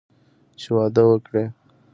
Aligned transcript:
چې 0.59 0.69
واده 0.75 1.03
وکړي. 1.07 1.45